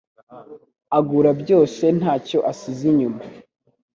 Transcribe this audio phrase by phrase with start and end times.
[0.97, 3.21] agura byose ntacyo asize inyuma